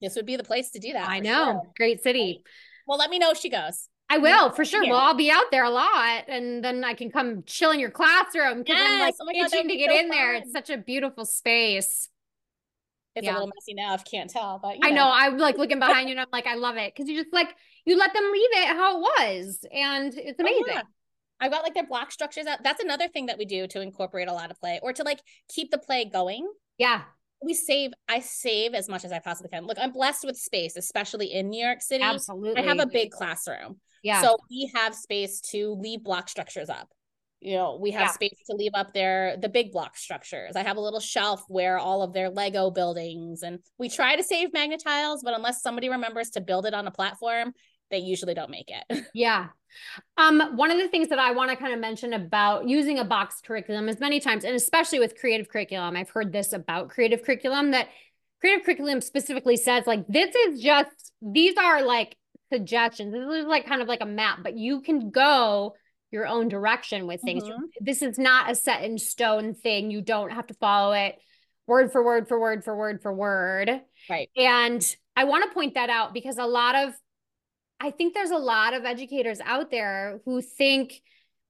[0.00, 1.08] this would be the place to do that.
[1.08, 1.44] I know.
[1.44, 1.62] Sure.
[1.76, 2.42] Great city.
[2.86, 3.88] Well, let me know if she goes.
[4.10, 4.82] I will for sure.
[4.86, 7.90] Well, I'll be out there a lot, and then I can come chill in your
[7.90, 9.14] classroom because yes.
[9.20, 10.10] I'm like oh itching God, to get so in fun.
[10.10, 10.34] there.
[10.34, 12.08] It's such a beautiful space.
[13.14, 13.32] It's yeah.
[13.32, 15.10] a little messy now if can't tell, but I know.
[15.10, 17.48] I'm like looking behind you, and I'm like, I love it because you just like
[17.86, 20.64] you let them leave it how it was, and it's amazing.
[20.68, 20.82] Oh, yeah.
[21.40, 22.62] I've got like their block structures out.
[22.62, 25.20] That's another thing that we do to incorporate a lot of play or to like
[25.48, 26.46] keep the play going.
[26.76, 27.02] Yeah
[27.44, 29.66] we save i save as much as i possibly can.
[29.66, 32.02] Look i'm blessed with space especially in new york city.
[32.02, 33.80] Absolutely i have a big classroom.
[34.02, 34.20] Yeah.
[34.20, 36.88] So we have space to leave block structures up.
[37.40, 38.12] You know we have yeah.
[38.12, 40.56] space to leave up there the big block structures.
[40.56, 44.22] I have a little shelf where all of their lego buildings and we try to
[44.22, 44.50] save
[44.82, 47.52] tiles, but unless somebody remembers to build it on a platform
[47.90, 49.48] they usually don't make it yeah
[50.16, 53.04] um, one of the things that I want to kind of mention about using a
[53.04, 57.24] box curriculum is many times, and especially with creative curriculum, I've heard this about creative
[57.24, 57.88] curriculum that
[58.40, 62.16] creative curriculum specifically says like this is just these are like
[62.52, 63.12] suggestions.
[63.12, 65.74] This is like kind of like a map, but you can go
[66.10, 67.42] your own direction with things.
[67.42, 67.64] Mm-hmm.
[67.80, 69.90] This is not a set in stone thing.
[69.90, 71.18] You don't have to follow it
[71.66, 73.80] word for word for word for word for word.
[74.08, 74.30] Right.
[74.36, 76.94] And I want to point that out because a lot of
[77.84, 81.02] I think there's a lot of educators out there who think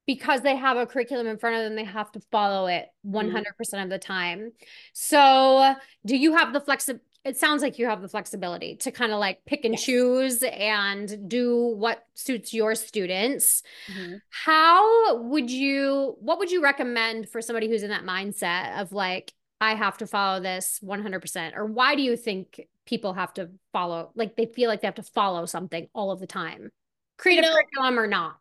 [0.05, 3.31] because they have a curriculum in front of them, they have to follow it 100%
[3.33, 3.77] mm-hmm.
[3.79, 4.51] of the time.
[4.93, 7.05] So, do you have the flexibility?
[7.25, 9.85] It sounds like you have the flexibility to kind of like pick and yes.
[9.85, 13.63] choose and do what suits your students.
[13.91, 14.17] Mm-hmm.
[14.29, 19.33] How would you, what would you recommend for somebody who's in that mindset of like,
[19.61, 21.57] I have to follow this 100%?
[21.57, 24.95] Or why do you think people have to follow like they feel like they have
[24.95, 26.71] to follow something all of the time
[27.19, 28.37] creative you know, curriculum or not.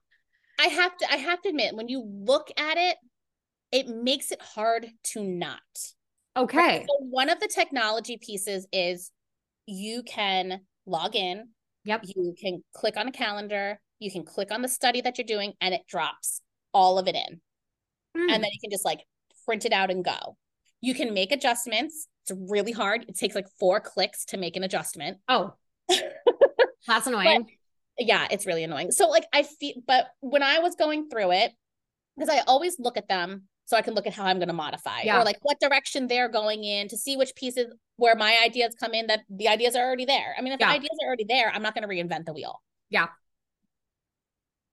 [0.60, 2.98] I have to i have to admit when you look at it
[3.72, 5.60] it makes it hard to not.
[6.38, 6.86] Okay.
[6.88, 9.12] so one of the technology pieces is
[9.66, 11.50] you can log in
[11.86, 12.02] yep.
[12.04, 15.54] you can click on a calendar you can click on the study that you're doing
[15.62, 16.42] and it drops
[16.74, 17.42] all of it in.
[18.18, 18.32] Mm.
[18.32, 19.00] and then you can just like
[19.46, 20.38] print it out and go
[20.84, 23.06] you can make adjustments it's really hard.
[23.08, 25.18] It takes like four clicks to make an adjustment.
[25.28, 25.54] Oh,
[26.88, 27.48] that's annoying.
[27.98, 28.92] But, yeah, it's really annoying.
[28.92, 31.52] So, like, I feel, but when I was going through it,
[32.18, 34.54] because I always look at them so I can look at how I'm going to
[34.54, 35.20] modify yeah.
[35.20, 38.94] or like what direction they're going in to see which pieces where my ideas come
[38.94, 40.36] in that the ideas are already there.
[40.38, 40.68] I mean, if yeah.
[40.68, 42.62] the ideas are already there, I'm not going to reinvent the wheel.
[42.90, 43.08] Yeah.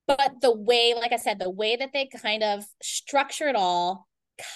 [0.06, 4.06] But the way, like I said, the way that they kind of structure it all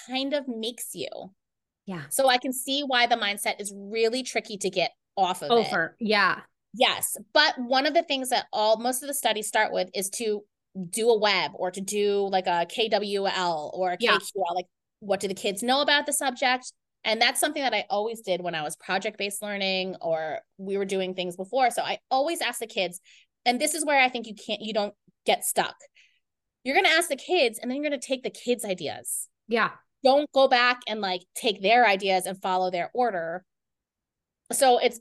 [0.07, 1.09] kind of makes you
[1.85, 2.03] yeah.
[2.09, 5.95] So I can see why the mindset is really tricky to get off of Over.
[5.99, 6.07] It.
[6.07, 6.41] Yeah.
[6.73, 7.15] Yes.
[7.33, 10.41] But one of the things that all most of the studies start with is to
[10.89, 14.17] do a web or to do like a KWL or a yeah.
[14.17, 14.65] KQL, like
[14.99, 16.73] what do the kids know about the subject?
[17.03, 20.77] And that's something that I always did when I was project based learning or we
[20.77, 21.69] were doing things before.
[21.69, 22.99] So I always ask the kids,
[23.45, 24.93] and this is where I think you can't, you don't
[25.25, 25.75] get stuck.
[26.63, 29.29] You're going to ask the kids and then you're going to take the kids' ideas.
[29.47, 29.69] Yeah.
[30.05, 33.43] Don't go back and like take their ideas and follow their order.
[34.53, 34.99] So it's,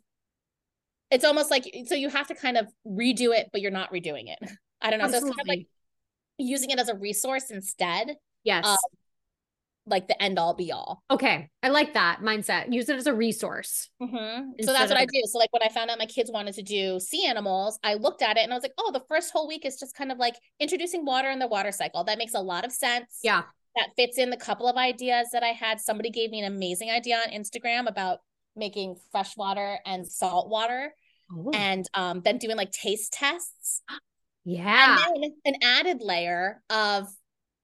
[1.10, 4.24] it's almost like, so you have to kind of redo it, but you're not redoing
[4.26, 4.38] it.
[4.82, 5.04] I don't know.
[5.04, 5.20] Absolutely.
[5.20, 5.66] So it's kind of like
[6.38, 8.16] using it as a resource instead.
[8.42, 8.66] Yes.
[8.66, 8.76] Um,
[9.86, 11.02] like the end all be all.
[11.10, 11.50] Okay.
[11.62, 12.72] I like that mindset.
[12.72, 13.90] Use it as a resource.
[14.00, 14.62] Mm-hmm.
[14.62, 15.22] So that's what I do.
[15.26, 18.22] So like when I found out my kids wanted to do sea animals, I looked
[18.22, 20.18] at it and I was like, oh, the first whole week is just kind of
[20.18, 22.04] like introducing water in the water cycle.
[22.04, 23.18] That makes a lot of sense.
[23.22, 23.42] Yeah.
[23.76, 25.80] That fits in the couple of ideas that I had.
[25.80, 28.20] Somebody gave me an amazing idea on Instagram about
[28.56, 30.94] making fresh water and salt water
[31.32, 31.50] Ooh.
[31.52, 33.82] and um, then doing like taste tests.
[34.46, 34.98] Yeah.
[35.08, 37.08] And then an added layer of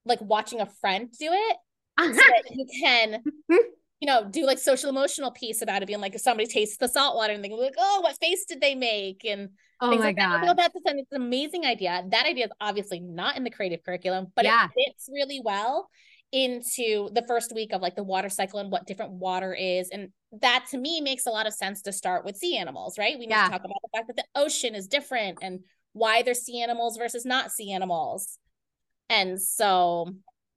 [0.03, 1.57] like watching a friend do it
[1.99, 3.23] so that you can
[4.01, 6.87] you know do like social emotional piece about it being like if somebody tastes the
[6.87, 9.97] salt water and they go like oh what face did they make and oh my
[9.97, 10.57] like god that.
[10.57, 14.67] that's an amazing idea that idea is obviously not in the creative curriculum but yeah.
[14.75, 15.87] it fits really well
[16.33, 20.09] into the first week of like the water cycle and what different water is and
[20.41, 23.27] that to me makes a lot of sense to start with sea animals right we
[23.27, 23.45] need yeah.
[23.45, 25.59] to talk about the fact that the ocean is different and
[25.93, 28.39] why there's sea animals versus not sea animals
[29.09, 30.07] and so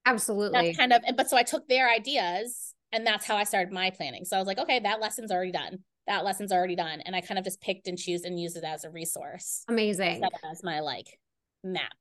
[0.06, 0.74] Absolutely.
[0.74, 4.24] Kind of, but so I took their ideas and that's how I started my planning.
[4.24, 5.80] So I was like, okay, that lesson's already done.
[6.06, 7.00] That lesson's already done.
[7.00, 9.64] And I kind of just picked and choose and use it as a resource.
[9.68, 10.22] Amazing.
[10.48, 11.18] As my like
[11.64, 11.92] map.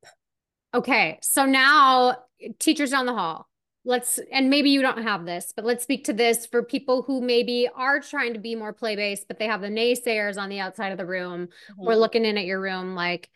[0.73, 1.17] Okay.
[1.21, 2.17] So now
[2.59, 3.49] teachers down the hall.
[3.85, 7.19] Let's, and maybe you don't have this, but let's speak to this for people who
[7.19, 10.59] maybe are trying to be more play based, but they have the naysayers on the
[10.59, 11.47] outside of the room.
[11.47, 11.85] Mm-hmm.
[11.85, 13.29] We're looking in at your room like,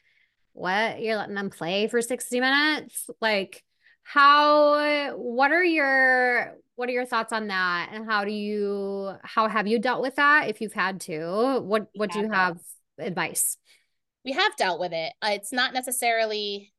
[0.54, 1.02] what?
[1.02, 3.10] You're letting them play for 60 minutes?
[3.20, 3.64] Like,
[4.04, 7.90] how what are your what are your thoughts on that?
[7.92, 11.60] And how do you how have you dealt with that if you've had to?
[11.60, 12.60] What what do you have
[13.00, 13.58] advice?
[14.24, 15.12] We have dealt with it.
[15.22, 16.72] Uh, it's not necessarily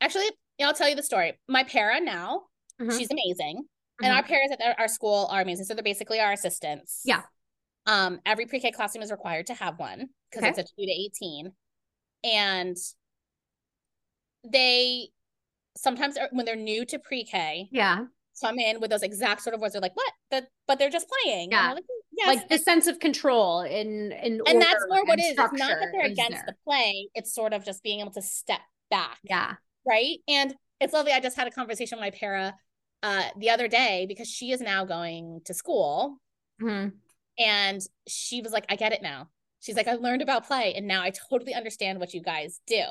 [0.00, 0.26] actually
[0.62, 1.38] i'll tell you the story.
[1.48, 2.44] My para now
[2.80, 2.96] mm-hmm.
[2.96, 4.04] she's amazing mm-hmm.
[4.04, 4.32] and our mm-hmm.
[4.32, 5.66] paras at our school are amazing.
[5.66, 7.02] So they're basically our assistants.
[7.04, 7.22] Yeah.
[7.86, 10.60] Um every pre-k classroom is required to have one because okay.
[10.60, 11.52] it's a 2 to 18
[12.24, 12.76] and
[14.50, 15.10] they
[15.76, 18.04] sometimes when they're new to pre-K, yeah,
[18.40, 19.72] come in with those exact sort of words.
[19.72, 21.52] They're like, "What?" That, but they're just playing.
[21.52, 22.26] Yeah, like, yes.
[22.26, 25.30] like the sense of control in in and that's more what it is.
[25.38, 26.44] It's not that they're against there.
[26.46, 27.08] the play.
[27.14, 29.18] It's sort of just being able to step back.
[29.22, 29.54] Yeah,
[29.86, 30.18] right.
[30.28, 31.12] And it's lovely.
[31.12, 32.54] I just had a conversation with my para
[33.02, 36.18] uh the other day because she is now going to school,
[36.60, 36.88] mm-hmm.
[37.38, 39.28] and she was like, "I get it now."
[39.60, 42.82] She's like, "I learned about play, and now I totally understand what you guys do."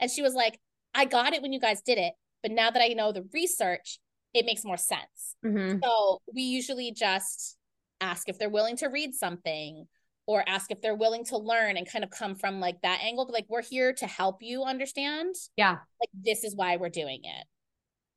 [0.00, 0.58] And she was like,
[0.94, 3.98] I got it when you guys did it, but now that I know the research,
[4.34, 5.36] it makes more sense.
[5.44, 5.78] Mm-hmm.
[5.82, 7.56] So we usually just
[8.00, 9.86] ask if they're willing to read something
[10.26, 13.26] or ask if they're willing to learn and kind of come from like that angle.
[13.26, 15.34] But like we're here to help you understand.
[15.56, 15.78] Yeah.
[16.00, 17.46] Like this is why we're doing it.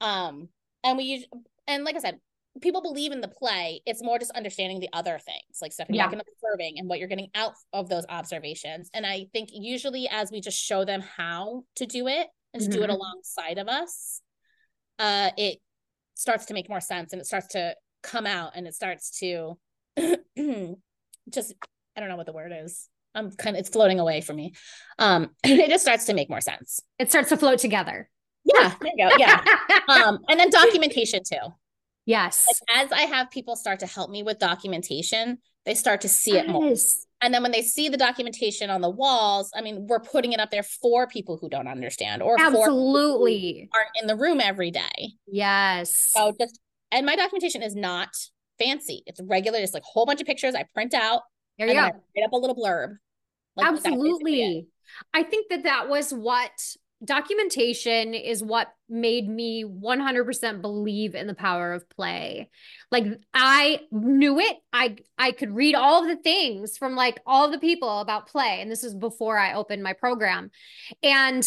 [0.02, 0.50] Um,
[0.84, 1.26] and we
[1.68, 2.20] and like I said,
[2.62, 3.82] people believe in the play.
[3.86, 6.06] It's more just understanding the other things, like stepping yeah.
[6.06, 8.90] back and observing and what you're getting out of those observations.
[8.94, 12.70] And I think usually as we just show them how to do it, and to
[12.70, 12.78] mm-hmm.
[12.78, 12.96] do it mm-hmm.
[12.96, 14.22] alongside of us,
[15.00, 15.60] uh, it
[16.16, 19.58] starts to make more sense and it starts to come out and it starts to
[21.30, 21.54] just
[21.96, 22.90] I don't know what the word is.
[23.16, 24.54] I'm kind of it's floating away from me.
[25.00, 26.80] Um, it just starts to make more sense.
[27.00, 28.10] It starts to float together.
[28.46, 29.16] Yeah, there you go.
[29.18, 29.42] Yeah.
[29.88, 31.54] um, and then documentation too.
[32.06, 32.46] Yes.
[32.48, 36.38] Like as I have people start to help me with documentation, they start to see
[36.38, 36.76] it more.
[37.24, 40.42] And then when they see the documentation on the walls, I mean, we're putting it
[40.42, 45.14] up there for people who don't understand or absolutely aren't in the room every day.
[45.26, 46.12] Yes.
[46.14, 46.60] So just
[46.92, 48.10] and my documentation is not
[48.60, 49.04] fancy.
[49.08, 51.22] It's regular, It's like a whole bunch of pictures I print out.
[51.58, 51.80] There you go.
[51.80, 52.98] write up a little blurb.
[53.56, 54.68] Like absolutely.
[55.14, 56.52] I think that that was what
[57.04, 62.50] documentation is what made me 100% believe in the power of play.
[62.92, 64.58] Like i knew it.
[64.72, 68.72] I i could read all the things from like all the people about play and
[68.72, 70.52] this was before i opened my program.
[71.02, 71.46] And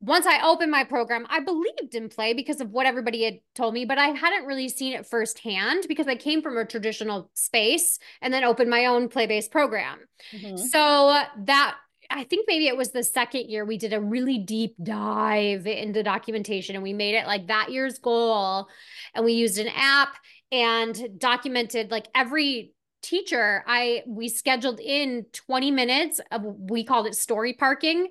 [0.00, 3.74] once i opened my program i believed in play because of what everybody had told
[3.74, 7.98] me but i hadn't really seen it firsthand because i came from a traditional space
[8.22, 9.98] and then opened my own play-based program.
[10.32, 10.56] Mm-hmm.
[10.56, 11.76] so that
[12.10, 16.02] I think maybe it was the second year we did a really deep dive into
[16.02, 18.68] documentation and we made it like that year's goal.
[19.14, 20.16] And we used an app
[20.50, 23.62] and documented like every teacher.
[23.66, 28.08] I we scheduled in 20 minutes of we called it story parking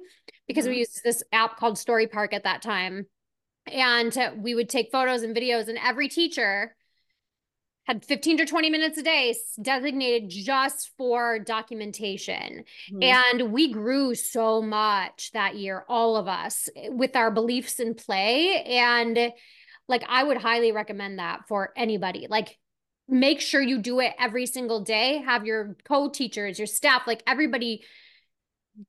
[0.48, 0.74] because mm-hmm.
[0.74, 3.08] we used this app called Storypark at that time.
[3.66, 6.77] and we would take photos and videos and every teacher
[7.88, 12.66] had 15 to 20 minutes a day designated just for documentation.
[12.92, 13.04] Mm-hmm.
[13.04, 18.62] And we grew so much that year, all of us, with our beliefs in play.
[18.64, 19.32] And
[19.88, 22.28] like, I would highly recommend that for anybody.
[22.30, 22.58] Like,
[23.08, 25.20] make sure you do it every single day.
[25.26, 27.86] Have your co teachers, your staff, like everybody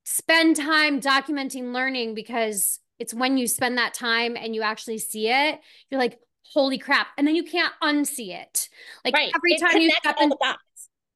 [0.04, 5.28] spend time documenting learning because it's when you spend that time and you actually see
[5.28, 6.18] it, you're like,
[6.52, 7.08] holy crap.
[7.16, 8.68] And then you can't unsee it.
[9.04, 9.32] Like right.
[9.34, 10.32] every it time you step in,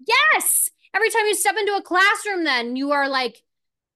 [0.06, 3.38] yes, every time you step into a classroom, then you are like,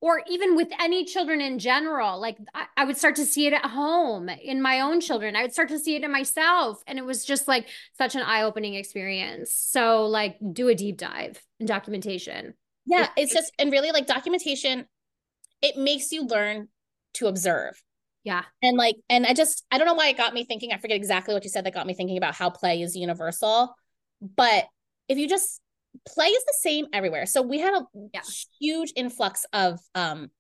[0.01, 3.55] or even with any children in general, like I, I, would start to see it
[3.55, 5.35] at home in my own children.
[5.35, 6.83] I would start to see it in myself.
[6.87, 9.53] And it was just like such an eye opening experience.
[9.53, 12.55] So, like, do a deep dive in documentation.
[12.85, 14.87] Yeah, it's just, and really like documentation,
[15.63, 16.69] it makes you learn
[17.15, 17.83] to observe.
[18.27, 18.43] Yeah.
[18.61, 20.73] And like, and I just, I don't know why it got me thinking.
[20.73, 23.73] I forget exactly what you said that got me thinking about how play is universal.
[24.21, 24.65] But
[25.09, 25.61] if you just,
[26.09, 27.25] play is the same everywhere.
[27.25, 28.21] So we had a yeah.
[28.61, 30.31] huge influx of um,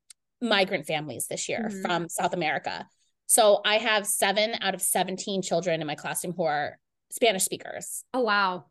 [0.42, 1.80] migrant families this year mm-hmm.
[1.80, 2.86] from South America.
[3.26, 6.78] So I have seven out of 17 children in my classroom who are
[7.10, 8.02] Spanish speakers.
[8.12, 8.64] Oh, wow.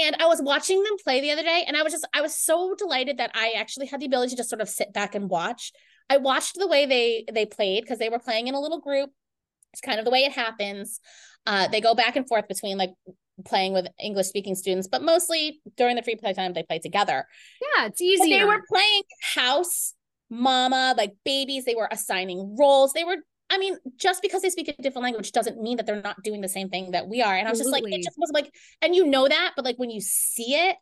[0.00, 2.34] And I was watching them play the other day, and I was just, I was
[2.34, 5.28] so delighted that I actually had the ability to just sort of sit back and
[5.28, 5.72] watch
[6.12, 9.10] I watched the way they they played because they were playing in a little group.
[9.72, 11.00] It's kind of the way it happens.
[11.46, 12.90] Uh, they go back and forth between like
[13.46, 17.26] playing with English speaking students, but mostly during the free play time they play together.
[17.60, 18.30] Yeah, it's easy.
[18.30, 19.02] They were playing
[19.34, 19.94] house,
[20.28, 21.64] mama, like babies.
[21.64, 22.92] They were assigning roles.
[22.92, 23.16] They were.
[23.48, 26.42] I mean, just because they speak a different language doesn't mean that they're not doing
[26.42, 27.34] the same thing that we are.
[27.34, 29.78] And I was just like, it just was like, and you know that, but like
[29.78, 30.76] when you see it,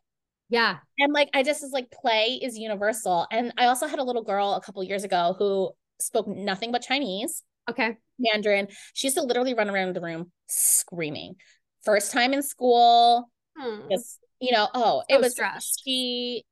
[0.51, 0.77] yeah.
[0.99, 3.25] And like I just was like play is universal.
[3.31, 6.81] And I also had a little girl a couple years ago who spoke nothing but
[6.81, 7.41] Chinese.
[7.69, 7.97] Okay.
[8.19, 8.67] Mandarin.
[8.93, 11.35] She used to literally run around the room screaming.
[11.83, 13.31] First time in school.
[13.57, 13.87] Hmm.
[13.89, 15.81] Just, you know, oh, so it was stressed.
[15.85, 16.43] she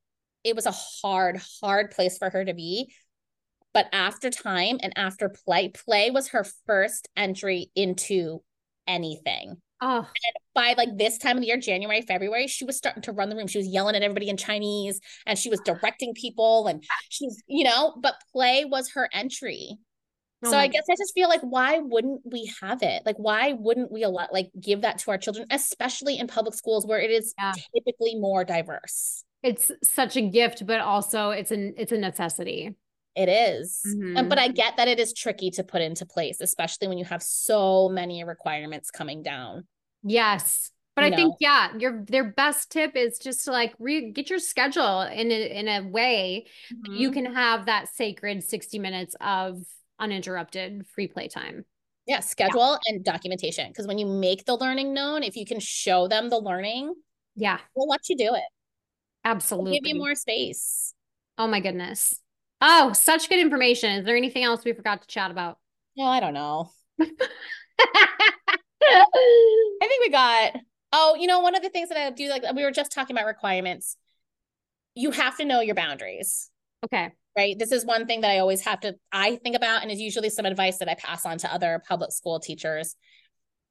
[0.46, 2.94] it was a hard, hard place for her to be.
[3.74, 8.42] But after time and after play, play was her first entry into
[8.88, 9.58] anything.
[9.82, 10.00] Oh.
[10.00, 13.30] And by like this time of the year, January, February, she was starting to run
[13.30, 13.48] the room.
[13.48, 17.64] She was yelling at everybody in Chinese and she was directing people and she's, you
[17.64, 19.78] know, but play was her entry.
[20.44, 20.68] Oh so I uh-huh.
[20.72, 23.04] guess I just feel like why wouldn't we have it?
[23.06, 26.86] Like why wouldn't we allow like give that to our children, especially in public schools
[26.86, 27.54] where it is yeah.
[27.74, 29.24] typically more diverse?
[29.44, 32.76] It's such a gift, but also it's an it's a necessity.
[33.20, 33.82] It is.
[33.86, 34.30] Mm-hmm.
[34.30, 37.22] but I get that it is tricky to put into place, especially when you have
[37.22, 39.68] so many requirements coming down.
[40.04, 40.72] Yes.
[40.96, 41.16] But I know?
[41.18, 45.32] think yeah, your their best tip is just to like re- get your schedule in
[45.32, 46.94] a, in a way mm-hmm.
[46.94, 49.64] you can have that sacred 60 minutes of
[50.00, 51.66] uninterrupted free play time.
[52.08, 52.94] Yeah, schedule yeah.
[52.94, 56.40] and documentation because when you make the learning known, if you can show them the
[56.40, 56.94] learning,
[57.36, 58.44] yeah, we'll let you do it.
[59.26, 59.74] Absolutely.
[59.74, 60.94] Give you more space.
[61.38, 62.22] Oh my goodness.
[62.62, 63.92] Oh, such good information.
[63.92, 65.58] Is there anything else we forgot to chat about?
[65.96, 66.72] No, I don't know.
[67.02, 67.08] I
[69.82, 70.58] think we got.
[70.92, 73.16] Oh, you know, one of the things that I do, like we were just talking
[73.16, 73.96] about requirements.
[74.96, 76.50] You have to know your boundaries.
[76.84, 77.12] Okay.
[77.38, 77.58] Right.
[77.58, 80.30] This is one thing that I always have to I think about, and is usually
[80.30, 82.96] some advice that I pass on to other public school teachers.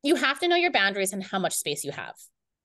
[0.03, 2.15] You have to know your boundaries and how much space you have.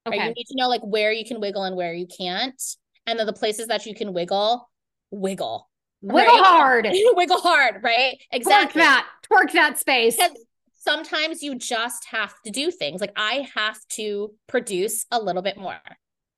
[0.07, 0.17] Okay.
[0.17, 0.27] Right?
[0.27, 2.61] You need to know like where you can wiggle and where you can't.
[3.07, 4.69] And then the places that you can wiggle,
[5.11, 5.67] wiggle
[6.03, 6.45] Wiggle right?
[6.45, 6.87] hard.
[7.15, 8.17] Wiggle hard, right?
[8.31, 8.81] Exactly.
[8.81, 9.07] Twerk that.
[9.31, 10.17] Twerk that space.
[10.75, 12.99] sometimes you just have to do things.
[12.99, 15.79] Like I have to produce a little bit more.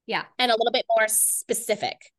[0.05, 0.23] Yeah.
[0.37, 2.11] And a little bit more specific.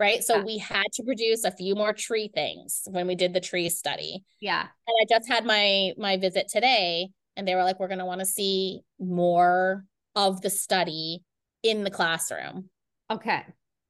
[0.00, 0.24] Right.
[0.24, 0.44] So yeah.
[0.44, 4.24] we had to produce a few more tree things when we did the tree study.
[4.40, 4.60] Yeah.
[4.60, 8.20] And I just had my my visit today and they were like, we're gonna want
[8.20, 11.22] to see more of the study
[11.62, 12.70] in the classroom.
[13.10, 13.42] Okay.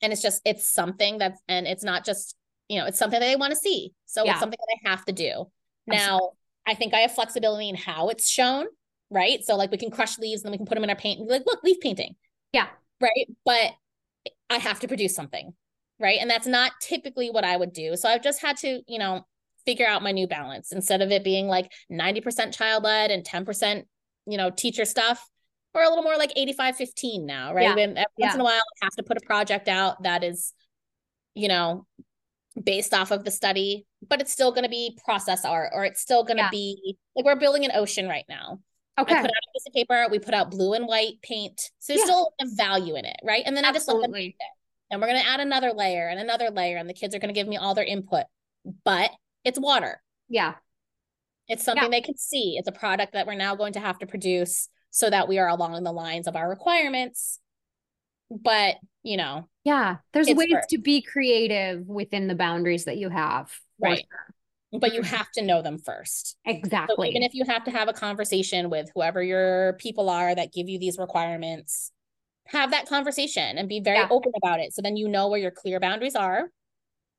[0.03, 2.37] And it's just it's something that's and it's not just
[2.69, 3.93] you know, it's something that they want to see.
[4.07, 4.33] So yeah.
[4.33, 5.47] it's something that I have to do.
[5.87, 6.33] Now,
[6.67, 8.67] I think I have flexibility in how it's shown,
[9.11, 9.45] right?
[9.45, 11.21] So like we can crush leaves and then we can put them in our paint
[11.21, 12.17] and be like, look, leaf painting.
[12.53, 12.67] Yeah.
[13.01, 13.29] Right.
[13.45, 13.73] But
[14.51, 15.55] I have to produce something.
[16.01, 16.19] Right.
[16.21, 17.97] And that's not typically what I would do.
[17.97, 19.25] So I've just had to, you know,
[19.65, 23.85] figure out my new balance instead of it being like 90% child led and 10%,
[24.27, 25.27] you know, teacher stuff.
[25.75, 27.77] Or a little more like 85 15 now, right?
[27.77, 27.85] Yeah.
[27.85, 28.35] And once yeah.
[28.35, 30.55] in a while, I have to put a project out that is,
[31.35, 31.87] you know,
[32.63, 36.01] based off of the study, but it's still going to be process art or it's
[36.01, 36.51] still going to yeah.
[36.51, 38.61] be like we're building an ocean right now.
[38.99, 39.15] Okay.
[39.15, 41.61] I put out a piece of paper, we put out blue and white paint.
[41.79, 42.05] So there's yeah.
[42.07, 43.43] still a value in it, right?
[43.45, 44.01] And then Absolutely.
[44.01, 44.33] I just let them.
[44.91, 47.35] And we're going to add another layer and another layer, and the kids are going
[47.35, 48.25] to give me all their input,
[48.85, 49.11] but
[49.45, 50.01] it's water.
[50.29, 50.55] Yeah.
[51.49, 51.91] It's something yeah.
[51.91, 52.57] they can see.
[52.57, 55.49] It's a product that we're now going to have to produce so that we are
[55.49, 57.39] along the lines of our requirements.
[58.31, 59.49] But, you know.
[59.67, 63.53] Yeah, there's ways for, to be creative within the boundaries that you have.
[63.83, 64.07] Right.
[64.09, 64.79] Sure.
[64.81, 65.13] But you mm-hmm.
[65.17, 66.37] have to know them first.
[66.45, 66.95] Exactly.
[66.97, 70.53] So even if you have to have a conversation with whoever your people are that
[70.53, 71.91] give you these requirements,
[72.47, 74.07] have that conversation and be very yeah.
[74.09, 74.73] open about it.
[74.73, 76.49] So then you know where your clear boundaries are.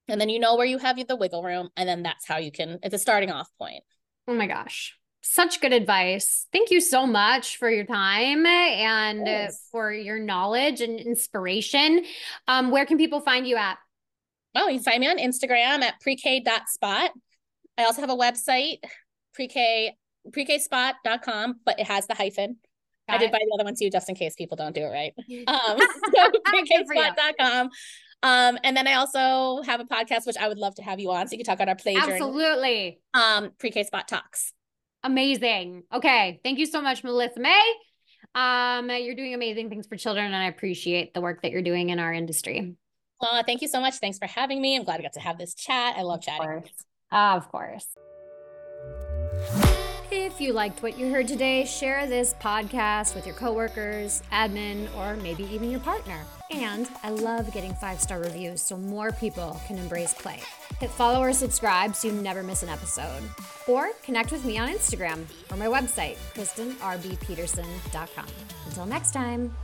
[0.08, 1.68] And then you know where you have the wiggle room.
[1.76, 3.84] And then that's how you can, it's a starting off point.
[4.26, 4.97] Oh my gosh.
[5.22, 6.48] Such good advice.
[6.54, 9.68] Thank you so much for your time and yes.
[9.72, 12.04] for your knowledge and inspiration.
[12.48, 13.78] Um, where can people find you at?
[14.56, 17.12] Oh, you can find me on Instagram at pre-k.spot.
[17.78, 18.78] I also have a website,
[19.34, 19.96] pre-k,
[20.32, 22.58] pre-kspot.com, but it has the hyphen.
[23.08, 23.32] Got I did it.
[23.32, 25.14] buy the other one too, just in case people don't do it right.
[25.48, 25.78] Um,
[26.16, 27.70] so pre-kspot.com.
[28.24, 31.12] Um, and then I also have a podcast which I would love to have you
[31.12, 33.00] on, so you can talk about our play Absolutely.
[33.14, 34.54] um, pre-K spot talks.
[35.08, 35.84] Amazing.
[35.94, 37.74] Okay, thank you so much, Melysa Mei.
[38.36, 41.92] Um, you're doing amazing things for children, and I appreciate the work that you're doing
[41.92, 42.76] in our industry.
[43.22, 43.96] Well, thank you so much.
[43.96, 44.76] Thanks for having me.
[44.76, 45.96] I'm glad I got to have this chat.
[45.98, 46.42] I love chatting.
[46.42, 46.84] Of course.
[47.10, 47.50] Uh, of
[49.54, 49.77] course.
[50.38, 55.16] If you liked what you heard today, share this podcast with your coworkers, admin, or
[55.16, 56.24] maybe even your partner.
[56.52, 60.40] And I love getting five star reviews so more people can embrace play.
[60.80, 63.24] Hit follow or subscribe so you never miss an episode.
[63.68, 68.28] Or connect with me on Instagram or my website, KristenRBPeterson.com.
[68.68, 69.56] Until next time.